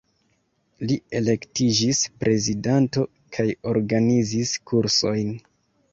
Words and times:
Li 0.91 0.95
elektiĝis 1.19 2.01
prezidanto 2.23 3.05
kaj 3.37 3.47
organizis 3.75 4.59
kursojn. 4.73 5.35